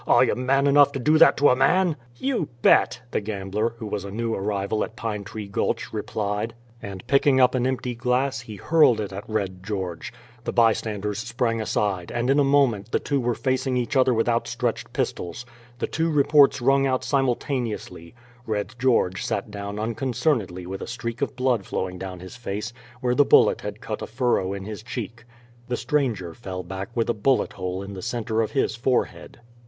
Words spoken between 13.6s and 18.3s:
each other with outstretched pistols. The two reports rung out simultaneously: